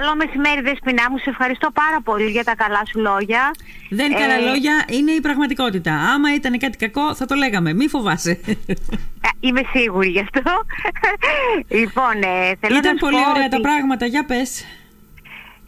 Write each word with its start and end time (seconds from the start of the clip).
Καλό 0.00 0.16
μεσημέρι, 0.16 0.60
Δεσποινά 0.60 1.10
μου. 1.10 1.18
Σε 1.18 1.30
ευχαριστώ 1.30 1.70
πάρα 1.70 2.00
πολύ 2.04 2.30
για 2.30 2.44
τα 2.44 2.54
καλά 2.54 2.82
σου 2.90 2.98
λόγια. 3.00 3.50
Δεν 3.90 4.10
είναι 4.10 4.20
καλά 4.20 4.34
Ε, 4.34 4.40
λόγια, 4.40 4.84
είναι 4.90 5.10
η 5.10 5.20
πραγματικότητα. 5.20 5.92
Άμα 5.92 6.34
ήταν 6.34 6.58
κάτι 6.58 6.76
κακό, 6.76 7.14
θα 7.14 7.24
το 7.26 7.34
λέγαμε. 7.34 7.72
Μη 7.74 7.88
φοβάσαι. 7.88 8.40
ε, 8.46 8.72
Είμαι 9.40 9.60
σίγουρη 9.72 10.08
γι' 10.08 10.20
αυτό. 10.20 10.42
λοιπόν, 11.68 12.14
ε, 12.22 12.56
θέλω 12.60 12.72
να 12.74 12.78
Ήταν 12.78 12.92
σου 12.98 13.04
πολύ 13.04 13.14
πω 13.22 13.30
ωραία 13.30 13.44
ότι, 13.44 13.50
τα 13.50 13.60
πράγματα. 13.60 14.06
Για 14.06 14.24
πες. 14.24 14.64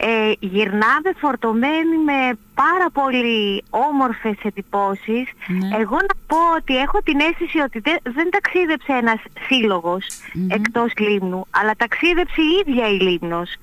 Ε, 0.03 0.33
γυρνάμε 0.41 1.11
φορτωμένοι 1.19 1.97
με 2.05 2.39
πάρα 2.55 2.91
πολύ 2.93 3.65
όμορφες 3.71 4.37
εντυπώσεις. 4.43 5.29
Ναι. 5.47 5.77
Εγώ 5.77 5.97
να 5.97 6.15
πω 6.27 6.37
ότι 6.57 6.77
έχω 6.77 6.99
την 7.03 7.21
αίσθηση 7.21 7.59
ότι 7.59 7.79
δεν, 7.79 7.97
δεν 8.03 8.31
ταξίδεψε 8.31 8.93
ένας 8.93 9.21
σύλλογος 9.47 10.07
εκτός 10.49 10.93
Λίμνου, 10.99 11.47
αλλά 11.51 11.73
ταξίδεψε 11.77 12.41
η 12.41 12.65
ίδια 12.67 12.89
η 12.89 12.99
Λίμνος. 12.99 13.57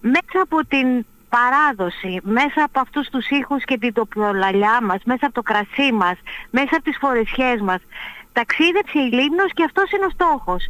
Μέσα 0.00 0.38
από 0.42 0.64
την 0.66 1.04
παράδοση, 1.28 2.20
μέσα 2.22 2.62
από 2.64 2.80
αυτούς 2.80 3.08
τους 3.08 3.28
ήχους 3.28 3.64
και 3.64 3.78
την 3.78 3.92
τοπιολαλιά 3.92 4.78
μας, 4.82 5.00
μέσα 5.04 5.26
από 5.26 5.34
το 5.34 5.42
κρασί 5.42 5.92
μας, 5.92 6.16
μέσα 6.50 6.70
από 6.70 6.82
τις 6.82 6.96
φορεσιές 7.00 7.60
μας. 7.60 7.80
Ταξίδεψε 8.32 8.98
η 8.98 9.10
Λίμνος 9.12 9.52
και 9.54 9.64
αυτός 9.64 9.90
είναι 9.90 10.04
ο 10.04 10.10
στόχος. 10.10 10.62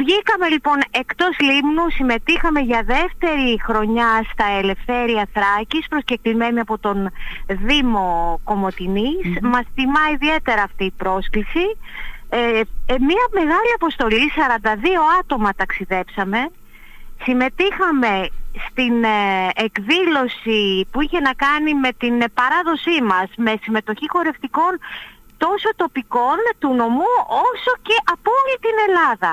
Βγήκαμε 0.00 0.48
λοιπόν 0.48 0.78
εκτός 0.90 1.38
Λίμνου, 1.40 1.90
συμμετείχαμε 1.90 2.60
για 2.60 2.82
δεύτερη 2.86 3.60
χρονιά 3.62 4.26
στα 4.32 4.46
Ελευθέρια 4.60 5.28
Θράκης, 5.32 5.88
προσκεκλημένοι 5.88 6.60
από 6.60 6.78
τον 6.78 7.10
Δήμο 7.46 8.40
Κομωτινής. 8.44 9.26
Μας 9.42 9.64
τιμά 9.74 10.04
ιδιαίτερα 10.12 10.62
αυτή 10.62 10.84
η 10.84 10.94
πρόσκληση. 10.96 11.76
Ε, 12.28 12.60
ε, 12.86 12.94
μια 12.98 13.26
μεγάλη 13.32 13.72
αποστολή, 13.74 14.30
42 14.34 15.00
άτομα 15.20 15.50
ταξιδέψαμε. 15.56 16.50
Συμμετείχαμε 17.24 18.28
στην 18.70 19.04
ε, 19.04 19.48
εκδήλωση 19.54 20.86
που 20.90 21.00
είχε 21.00 21.20
να 21.20 21.32
κάνει 21.32 21.74
με 21.74 21.88
την 21.98 22.20
ε, 22.20 22.28
παράδοσή 22.34 23.02
μας, 23.02 23.28
με 23.36 23.54
συμμετοχή 23.62 24.06
χορευτικών 24.08 24.78
τόσο 25.44 25.68
τοπικών 25.82 26.38
του 26.60 26.70
νομού 26.80 27.12
όσο 27.46 27.72
και 27.86 27.96
από 28.14 28.28
όλη 28.40 28.56
την 28.66 28.76
Ελλάδα. 28.86 29.30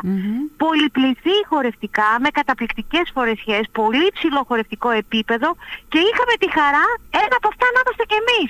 Πολυπληθή 0.65 1.37
χορευτικά, 1.49 2.09
με 2.23 2.29
καταπληκτικές 2.39 3.05
φορεσιές, 3.15 3.63
πολύ 3.79 4.07
ψηλό 4.15 4.41
χορευτικό 4.49 4.89
επίπεδο 5.03 5.49
και 5.91 5.99
είχαμε 6.07 6.33
τη 6.41 6.47
χαρά 6.57 6.85
ένα 7.23 7.35
από 7.39 7.47
αυτά 7.51 7.65
να 7.73 7.79
είμαστε 7.81 8.03
κι 8.11 8.17
εμείς. 8.23 8.49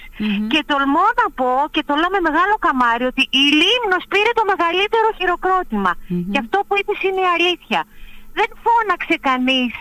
Και 0.51 0.59
τολμώ 0.71 1.07
να 1.21 1.27
πω 1.39 1.51
και 1.73 1.83
το 1.87 1.93
λέω 1.99 2.11
με 2.15 2.21
μεγάλο 2.27 2.55
καμάρι 2.65 3.05
ότι 3.11 3.23
η 3.41 3.43
Λίμνος 3.59 4.03
πήρε 4.11 4.31
το 4.39 4.43
μεγαλύτερο 4.51 5.07
χειροκρότημα. 5.17 5.91
Και 6.31 6.39
αυτό 6.43 6.57
που 6.65 6.73
είπες 6.79 6.99
είναι 7.05 7.21
η 7.27 7.29
αλήθεια. 7.37 7.81
Δεν 8.39 8.49
φώναξε 8.63 9.15
κανείς 9.29 9.71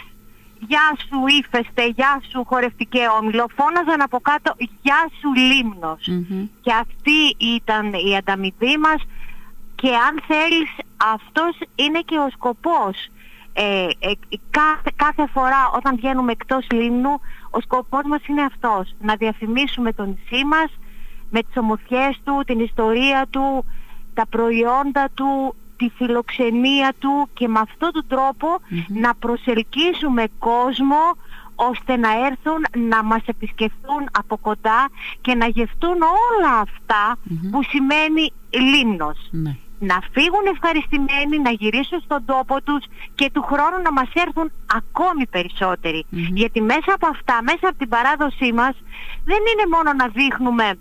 Γεια 0.59 0.97
σου 1.09 1.27
ύφεστε, 1.27 1.87
γεια 1.87 2.23
σου 2.31 2.45
χορευτικέ 2.45 3.07
όμιλο. 3.21 3.47
Φώναζαν 3.57 4.01
από 4.01 4.21
κάτω 4.21 4.55
Γεια 4.83 5.11
σου 5.21 5.35
λιμνος 5.35 6.09
Και 6.61 6.73
αυτή 6.73 7.47
ήταν 7.57 7.93
η 7.93 8.17
ανταμοιβή 8.17 8.77
μας 8.79 9.03
και 9.75 9.89
αν 9.89 10.23
θέλεις 10.27 10.71
αυτός 11.15 11.59
είναι 11.75 12.01
και 12.01 12.19
ο 12.19 12.29
σκοπός. 12.31 13.11
Ε, 13.53 13.87
ε, 13.99 14.13
κάθε, 14.51 14.91
κάθε 14.97 15.27
φορά 15.27 15.71
όταν 15.77 15.97
βγαίνουμε 15.97 16.33
εκτός 16.33 16.67
Λίμνου 16.71 17.21
ο 17.51 17.61
σκοπός 17.61 18.03
μας 18.05 18.27
είναι 18.27 18.43
αυτός. 18.43 18.95
Να 19.01 19.15
διαφημίσουμε 19.15 19.93
το 19.93 20.05
νησί 20.05 20.45
μας 20.45 20.71
με 21.31 21.43
τις 21.43 21.57
ομορφιές 21.57 22.21
του, 22.25 22.43
την 22.47 22.61
ιστορία 22.61 23.27
του, 23.31 23.65
τα 24.15 24.27
προϊόντα 24.27 25.09
του, 25.15 25.55
τη 25.79 25.91
φιλοξενία 25.97 26.95
του 26.99 27.29
και 27.35 27.49
με 27.49 27.61
αυτόν 27.61 27.93
τον 27.93 28.05
τροπο 28.09 28.49
να 28.89 29.15
προσελκύσουμε 29.15 30.25
κόσμο 30.39 31.03
ώστε 31.55 31.97
να 31.97 32.11
έρθουν 32.27 32.89
να 32.91 33.03
μας 33.03 33.23
επισκεφθούν 33.27 34.03
από 34.13 34.37
κοντά 34.37 34.89
και 35.21 35.35
να 35.35 35.47
γευτούν 35.47 35.97
όλα 36.03 36.53
αυτά 36.61 37.19
που 37.51 37.63
σημαίνει 37.63 38.33
Λίμνος. 38.51 39.19
Ναι. 39.31 39.57
Να 39.81 39.99
φύγουν 40.13 40.47
ευχαριστημένοι, 40.55 41.39
να 41.43 41.51
γυρίσουν 41.51 42.01
στον 42.01 42.25
τόπο 42.25 42.63
τους 42.63 42.85
και 43.15 43.31
του 43.33 43.43
χρόνου 43.43 43.83
να 43.83 43.93
μας 43.93 44.11
έρθουν 44.13 44.51
ακόμη 44.67 45.27
περισσότεροι. 45.27 46.07
Γιατί 46.11 46.61
μέσα 46.61 46.93
από 46.95 47.07
αυτά, 47.07 47.43
μέσα 47.43 47.69
από 47.69 47.79
την 47.79 47.89
παράδοσή 47.89 48.53
μας 48.53 48.75
δεν 49.25 49.41
είναι 49.51 49.67
μόνο 49.75 49.93
να 49.93 50.07
δείχνουμε 50.09 50.79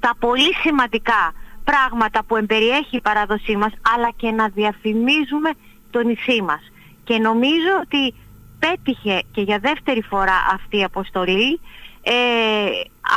τα 0.00 0.14
πολύ 0.18 0.54
σημαντικά 0.62 1.32
πράγματα 1.64 2.24
που 2.24 2.36
εμπεριέχει 2.36 2.96
η 2.96 3.00
παράδοσή 3.00 3.56
μας 3.56 3.72
αλλά 3.94 4.10
και 4.16 4.30
να 4.30 4.48
διαφημίζουμε 4.48 5.50
το 5.90 6.02
νησί 6.02 6.42
μας. 6.42 6.60
Και 7.04 7.18
νομίζω 7.18 7.72
ότι 7.82 8.14
πέτυχε 8.58 9.22
και 9.32 9.40
για 9.40 9.58
δεύτερη 9.58 10.02
φορά 10.02 10.36
αυτή 10.52 10.78
η 10.78 10.84
αποστολή 10.84 11.60
ε, 12.06 12.12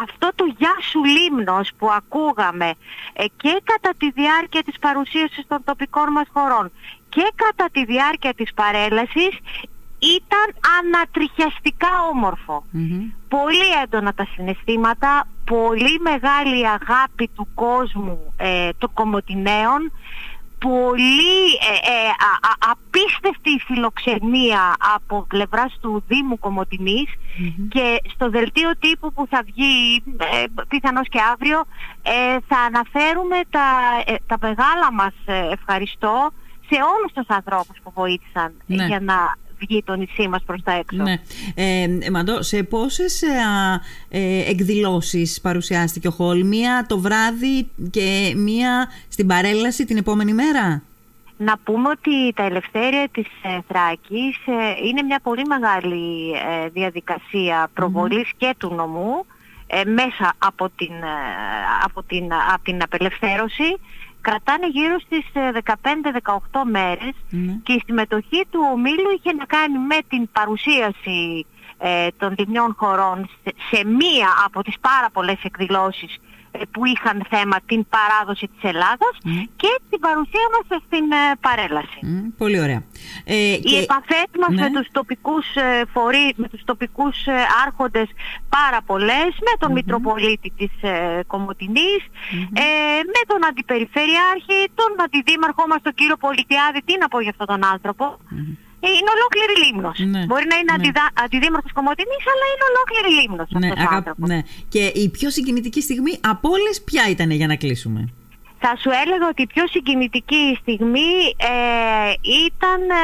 αυτό 0.03 0.29
το 0.35 0.45
«Γεια 0.57 0.75
σου 0.81 1.03
Λίμνος» 1.03 1.69
που 1.77 1.89
ακούγαμε 1.91 2.73
ε, 3.13 3.25
και 3.37 3.61
κατά 3.63 3.93
τη 3.97 4.11
διάρκεια 4.11 4.63
της 4.63 4.79
παρουσίασης 4.79 5.47
των 5.47 5.63
τοπικών 5.63 6.11
μας 6.11 6.25
χωρών 6.33 6.71
και 7.09 7.31
κατά 7.35 7.69
τη 7.71 7.85
διάρκεια 7.85 8.33
της 8.33 8.53
παρέλασης 8.53 9.39
ήταν 9.99 10.47
ανατριχιαστικά 10.79 11.87
όμορφο. 12.11 12.63
Πολύ 13.27 13.67
έντονα 13.83 14.13
τα 14.13 14.27
συναισθήματα, 14.35 15.27
πολύ 15.45 15.99
μεγάλη 15.99 16.67
αγάπη 16.67 17.29
του 17.35 17.47
κόσμου 17.55 18.33
ε, 18.37 18.69
των 18.77 18.93
Κομωτινέων, 18.93 19.91
πολύ 20.59 21.39
ε, 21.69 21.91
ε, 21.91 22.07
α- 22.29 22.49
α- 22.49 22.71
απίστευτη 22.71 23.59
φιλοξενία 23.65 24.75
από 24.95 25.25
πλευράς 25.29 25.77
του 25.81 26.03
Δήμου 26.07 26.39
Κομωτινής 26.39 27.09
και 27.69 28.01
στο 28.13 28.29
δελτίο 28.29 28.71
τύπου 28.79 29.13
που 29.13 29.27
θα 29.29 29.41
βγει 29.45 30.03
ε, 30.17 30.43
πιθανώς 30.67 31.07
και 31.09 31.19
αύριο 31.33 31.59
ε, 32.01 32.37
θα 32.47 32.59
αναφέρουμε 32.59 33.35
τα, 33.49 33.65
ε, 34.05 34.15
τα 34.27 34.37
μεγάλα 34.41 34.93
μας 34.93 35.13
ε, 35.25 35.47
ευχαριστώ 35.51 36.29
σε 36.69 36.75
όλους 36.97 37.11
τους 37.13 37.27
ανθρώπους 37.27 37.77
που 37.83 37.91
βοήθησαν 37.95 38.53
Ναι. 38.65 38.85
για 38.85 38.99
να 38.99 39.35
βγει 39.59 39.83
το 39.83 39.95
νησί 39.95 40.27
μας 40.27 40.43
προς 40.45 40.63
τα 40.63 40.71
έξω. 40.71 41.03
Ναι. 41.03 41.21
Ε, 41.55 41.87
Μαντώ, 42.11 42.41
σε 42.41 42.63
πόσες 42.63 43.21
ε, 43.21 43.27
α, 43.27 43.81
ε, 44.09 44.49
εκδηλώσεις 44.49 45.41
παρουσιάστηκε 45.41 46.07
ο 46.07 46.11
Χολ, 46.11 46.45
μία 46.45 46.85
το 46.87 46.99
βράδυ 46.99 47.69
και 47.89 48.33
μία 48.35 48.87
στην 49.09 49.27
παρέλαση 49.27 49.85
την 49.85 49.97
επόμενη 49.97 50.33
μέρα; 50.33 50.83
Να 51.37 51.57
πούμε 51.57 51.89
ότι 51.89 52.33
τα 52.33 52.43
ελευθέρια 52.43 53.07
της 53.11 53.27
ε, 53.41 53.59
Θράκης 53.67 54.35
ε, 54.45 54.85
είναι 54.87 55.01
μια 55.01 55.19
πολύ 55.23 55.45
μεγάλη 55.45 56.31
ε, 56.31 56.69
διαδικασία 56.69 57.69
προβολής 57.73 58.29
και 58.37 58.55
του 58.57 58.73
νομού 58.73 59.25
ε, 59.67 59.83
μέσα 59.85 60.33
από 60.37 60.69
την, 60.75 60.91
ε, 60.91 61.17
από, 61.83 62.03
την, 62.03 62.33
από 62.53 62.63
την 62.63 62.81
απελευθέρωση. 62.81 63.77
Κρατάνε 64.29 64.67
γύρω 64.67 64.99
στις 64.99 65.25
ε, 65.33 65.51
15-18 66.51 66.61
μέρες 66.71 67.13
Ναι. 67.29 67.53
και 67.63 67.73
η 67.73 67.81
συμμετοχή 67.85 68.45
του 68.49 68.59
ομίλου 68.73 69.09
είχε 69.17 69.33
να 69.33 69.45
κάνει 69.45 69.77
με 69.77 69.97
την 70.09 70.29
παρουσίαση 70.31 71.45
ε, 71.77 72.07
των 72.17 72.35
λιμνιών 72.37 72.73
χωρών 72.77 73.29
σε, 73.43 73.53
σε 73.71 73.85
μία 73.85 74.29
από 74.45 74.63
τις 74.63 74.75
πάρα 74.81 75.09
πολλές 75.13 75.43
εκδηλώσεις 75.43 76.15
ε, 76.15 76.19
που 76.71 76.85
είχαν 76.85 77.25
θέμα 77.29 77.57
την 77.65 77.85
παράδοση 77.95 78.47
της 78.47 78.63
Ελλάδας 78.71 79.13
και 79.55 79.71
την 79.89 79.99
παρουσία 79.99 80.45
μας 80.53 80.81
στην 80.85 81.11
ε, 81.11 81.35
παρέλαση. 81.41 81.99
Μμ, 82.01 82.27
πολύ 82.37 82.59
ωραία. 82.59 82.83
Ε, 83.25 83.35
Οι 83.53 83.59
και- 83.59 83.77
επαφές 83.77 84.29
μας 84.39 84.49
Ναι. 84.49 84.61
με 84.61 84.69
τους 84.79 84.87
τοπικούς 84.91 85.55
ε, 85.55 85.83
φορείς, 85.93 86.33
με 86.35 86.47
τους 86.49 86.63
τοπικούς 86.63 87.25
ε, 87.25 87.31
άρχοντες 87.65 88.07
πάρα 88.49 88.79
πολλές, 88.85 89.29
με 89.47 89.53
τον 89.59 89.71
Μητροπολίτη 89.71 90.53
της 90.57 90.71
ε, 90.81 91.23
κομωτινης 91.27 92.01
ε, 92.53 92.67
με 93.15 93.21
τον 93.27 93.45
Αντιπεριφερειάρχη, 93.49 94.59
τον 94.75 94.91
Αντιδήμαρχό 95.05 95.67
μας, 95.67 95.81
τον 95.81 95.93
κύριο 95.93 96.17
Πολιτιάδη, 96.17 96.81
τι 96.85 96.97
να 96.97 97.07
πω 97.07 97.19
για 97.19 97.29
αυτόν 97.29 97.47
τον 97.47 97.65
άνθρωπο. 97.65 98.05
Ε, 98.05 98.35
Είναι 98.79 99.11
ολόκληρη 99.17 99.53
Λίμνος. 99.63 99.97
Ναι, 100.13 100.21
Μπορεί 100.29 100.45
να 100.51 100.55
είναι 100.59 100.71
ναι. 100.71 100.77
αντιδα... 100.77 101.05
αντιδήμαρχος 101.23 101.71
Κομωτινής, 101.77 102.23
αλλά 102.33 102.45
είναι 102.51 102.65
ολόκληρη 102.71 103.09
Λίμνος 103.19 103.49
ναι, 103.61 103.67
αυτός 103.67 103.83
ο 103.83 103.87
αγα- 103.87 103.97
άνθρωπος. 103.99 104.29
ναι. 104.29 104.39
Και 104.73 104.83
η 105.03 105.09
πιο 105.17 105.29
συγκινητική 105.35 105.81
στιγμή 105.87 106.13
από 106.33 106.49
όλες 106.55 106.75
ποια 106.89 107.03
ήταν 107.13 107.29
για 107.31 107.47
να 107.47 107.55
κλείσουμε; 107.55 108.01
Θα 108.59 108.71
σου 108.81 108.89
έλεγα 109.03 109.25
ότι 109.31 109.41
η 109.41 109.47
πιο 109.53 109.67
συγκινητική 109.67 110.43
στιγμή 110.61 111.11
ε, 111.51 112.11
ήταν 112.49 112.79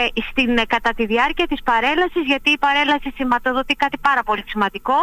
ε, 0.00 0.20
στην, 0.30 0.50
κατά 0.74 0.90
τη 0.98 1.04
διάρκεια 1.12 1.46
της 1.46 1.60
παρέλασης 1.70 2.22
γιατί 2.32 2.50
η 2.50 2.58
παρέλαση 2.58 3.08
σηματοδοτεί 3.16 3.74
κάτι 3.74 3.98
πάρα 3.98 4.22
πολύ 4.22 4.44
σημαντικό. 4.46 4.98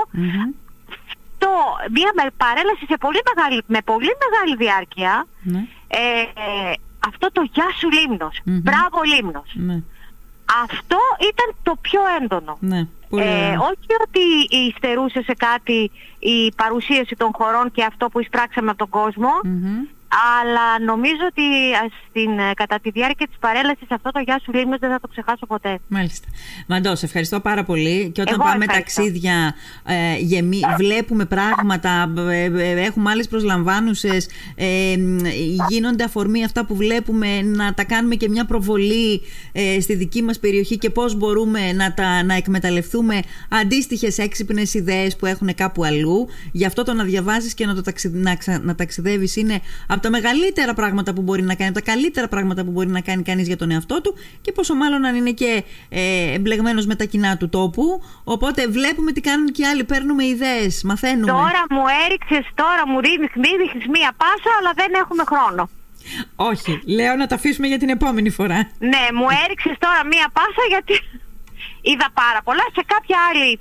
Το, 1.44 1.50
μια 1.98 2.12
με- 2.18 2.32
παρέλαση 2.38 2.84
σε 2.92 2.98
πολύ 3.06 3.22
μεγάλη, 3.30 3.62
με 3.76 3.80
πολύ 3.92 4.12
μεγάλη 4.24 4.56
διάρκεια 4.64 5.28
Ναι. 5.54 5.62
ε, 5.88 6.00
ε, 6.46 6.74
αυτό 7.10 7.32
το 7.32 7.42
«Γεια 7.54 7.68
σου 7.80 7.88
Λίμνος», 7.98 8.36
Μμμ. 8.46 8.60
«Μπράβο 8.66 8.98
Λίμνος». 9.12 9.50
Ναι. 10.56 10.64
Αυτό 10.64 10.98
ήταν 11.32 11.56
το 11.64 11.76
πιο 11.82 12.02
έντονο. 12.22 12.58
Ναι. 12.60 12.88
Πολύ 13.10 13.24
Ε, 13.24 13.26
ωραία. 13.26 13.60
όχι 13.60 13.90
ότι 14.06 14.56
υστερούσε 14.68 15.22
σε 15.22 15.34
κάτι 15.34 15.92
η 16.20 16.52
παρουσίαση 16.56 17.16
των 17.16 17.30
χωρών 17.34 17.72
και 17.72 17.84
αυτό 17.84 18.10
που 18.10 18.20
εισπράξαμε 18.20 18.70
από 18.70 18.78
τον 18.78 18.90
κόσμο. 18.90 19.30
Μμμ. 19.44 19.78
Αλλά 20.10 20.80
νομίζω 20.86 21.24
ότι 21.30 21.44
στην, 22.10 22.40
ε, 22.40 22.54
κατά 22.54 22.80
τη 22.80 22.90
διάρκεια 22.90 23.28
της 23.28 23.38
παρέλασης 23.40 23.88
αυτό 23.90 24.12
το 24.12 24.20
«Γεια 24.20 24.40
σου 24.44 24.54
Λίμνος» 24.54 24.80
δεν 24.80 24.90
θα 24.90 25.00
το 25.00 25.08
ξεχάσω 25.08 25.46
ποτέ. 25.46 25.80
Μάλιστα. 25.88 26.28
Μαντώ, 26.68 26.96
σε 26.96 27.06
ευχαριστώ 27.06 27.40
πάρα 27.40 27.64
πολύ 27.64 28.12
και 28.12 28.22
όταν 28.22 28.38
πάμε 28.38 28.66
ταξίδια 28.66 29.56
ε, 29.86 30.18
γεμί, 30.18 30.60
βλέπουμε 30.78 31.26
πράγματα, 31.26 32.14
ε, 32.30 32.44
ε, 32.44 32.82
έχουμε 32.82 33.10
άλλες 33.10 33.28
προσλαμβάνουσες, 33.28 34.28
ε, 34.56 34.96
γίνονται 35.70 36.04
αφορμή 36.04 36.44
αυτά 36.44 36.66
που 36.66 36.76
βλέπουμε 36.76 37.42
να 37.42 37.74
τα 37.74 37.84
κάνουμε 37.84 38.16
και 38.16 38.30
μια 38.30 38.46
προβολή 38.46 39.22
στη 39.82 39.96
δική 39.96 40.22
μας 40.22 40.40
περιοχή 40.40 40.78
και 40.78 40.90
πώς 40.90 41.16
μπορούμε 41.16 41.72
να, 41.74 41.94
τα, 41.94 42.24
να 42.24 42.34
εκμεταλλευτούμε 42.34 43.20
αντίστοιχες 43.50 44.18
έξυπνες 44.18 44.74
ιδέες 44.74 45.16
που 45.16 45.26
έχουν 45.26 45.56
κάπου 45.56 45.84
αλλού. 45.84 46.28
Γι' 46.52 46.66
αυτό 46.66 46.84
το 46.84 46.94
να 46.94 47.04
διαβάζεις 47.04 47.54
και 47.54 47.66
να, 47.66 47.76
το 47.76 47.82
να, 48.12 48.38
να 48.62 48.76
ταξιδεύεις 48.76 49.36
είναι 49.36 49.60
από 49.98 50.06
τα 50.06 50.12
μεγαλύτερα 50.18 50.74
πράγματα 50.74 51.14
που 51.14 51.22
μπορεί 51.22 51.42
να 51.42 51.56
κάνει, 51.56 51.70
από 51.70 51.80
τα 51.80 51.92
καλύτερα 51.92 52.28
πράγματα 52.28 52.64
που 52.66 52.72
μπορεί 52.72 52.88
να 52.88 53.02
κάνει 53.02 53.24
κανείς 53.24 53.48
για 53.48 53.58
τον 53.58 53.72
εαυτό 53.72 54.02
του 54.02 54.16
και 54.42 54.52
πόσο 54.52 54.76
μάλλον 54.76 55.06
αν 55.06 55.16
είναι 55.16 55.32
και 55.32 55.64
ε, 55.90 56.34
εμπλεγμένος 56.34 56.86
με 56.86 56.96
τα 56.96 57.06
κοινά 57.06 57.38
του 57.38 57.50
τόπου. 57.50 58.02
Οπότε 58.24 58.68
βλέπουμε 58.68 59.12
τι 59.12 59.22
κάνουν 59.22 59.48
και 59.52 59.62
οι 59.62 59.66
άλλοι, 59.66 59.84
παίρνουμε 59.84 60.26
ιδέες, 60.26 60.84
μαθαίνουμε. 60.84 61.32
Τώρα 61.32 61.62
μου 61.70 61.84
έριξες, 62.06 62.46
τώρα 62.56 62.88
μου 62.88 63.00
ρίχνει 63.00 63.90
μία 63.96 64.12
πάσα, 64.22 64.52
αλλά 64.60 64.72
δεν 64.76 64.92
έχουμε 65.02 65.24
χρόνο. 65.32 65.70
Όχι, 66.36 66.82
λέω 66.86 67.16
να 67.16 67.28
τα 67.28 67.36
αφήσουμε 67.36 67.68
για 67.68 67.78
την 67.78 67.90
επόμενη 67.90 68.30
φορά. 68.30 68.70
Ναι, 68.80 69.04
μου 69.18 69.28
έριξες 69.44 69.76
τώρα 69.80 70.02
μία 70.06 70.28
πάσα 70.34 70.64
γιατί 70.70 70.94
είδα 71.82 72.08
πάρα 72.14 72.42
πολλά. 72.44 72.66
Σε 72.76 72.84
κάποια 72.94 73.18
άλλη, 73.30 73.60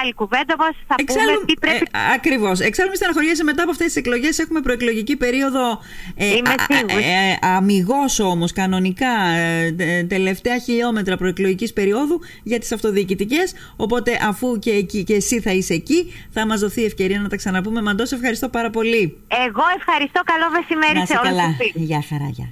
άλλη 0.00 0.12
κουβέντα 0.14 0.54
μας 0.58 0.74
θα 0.88 0.94
Εξάλλου, 0.98 1.32
πούμε 1.34 1.46
τι 1.46 1.54
πρέπει. 1.54 1.86
Ε, 1.92 2.14
Ακριβώς. 2.14 2.60
Εξάλλου, 2.60 2.90
μη 2.90 2.96
στεναχωριέσαι 2.96 3.44
μετά 3.44 3.62
από 3.62 3.70
αυτές 3.70 3.86
τις 3.86 3.96
εκλογές. 3.96 4.38
Έχουμε 4.38 4.60
προεκλογική 4.60 5.16
περίοδο. 5.16 5.80
Ε, 6.14 6.26
Είμαι 6.26 6.54
ε, 6.86 7.46
Αμυγός 7.46 8.18
όμως, 8.20 8.52
κανονικά, 8.52 9.12
ε, 9.28 10.02
τελευταία 10.08 10.58
χιλιόμετρα 10.58 11.16
προεκλογικής 11.16 11.72
περίοδου 11.72 12.20
για 12.42 12.58
τις 12.58 12.72
αυτοδιοικητικές. 12.72 13.54
Οπότε, 13.76 14.18
αφού 14.22 14.58
και, 14.58 14.70
εκεί, 14.70 15.04
και 15.04 15.14
εσύ 15.14 15.40
θα 15.40 15.52
είσαι 15.52 15.74
εκεί, 15.74 16.12
θα 16.30 16.46
μας 16.46 16.60
δοθεί 16.60 16.84
ευκαιρία 16.84 17.20
να 17.20 17.28
τα 17.28 17.36
ξαναπούμε. 17.36 17.82
Μαντώ, 17.82 18.02
ευχαριστώ 18.12 18.48
πάρα 18.48 18.70
πολύ. 18.70 19.18
Εγώ 19.28 19.64
ευχαριστώ. 19.78 20.20
Καλό 20.24 20.46
μεσημέρι 20.50 21.06
σε 21.06 21.18
όλους. 21.24 21.56
Γεια 21.74 22.04
χαρά, 22.08 22.28
γεια. 22.28 22.44